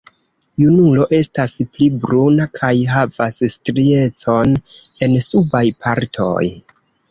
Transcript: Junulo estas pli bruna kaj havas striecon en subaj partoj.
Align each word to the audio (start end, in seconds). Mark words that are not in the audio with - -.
Junulo 0.61 1.03
estas 1.17 1.53
pli 1.75 1.89
bruna 2.05 2.47
kaj 2.61 2.71
havas 2.95 3.39
striecon 3.57 4.57
en 5.09 5.17
subaj 5.29 5.65
partoj. 5.87 6.45